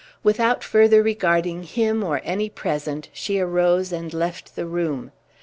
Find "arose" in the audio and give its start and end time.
3.39-3.91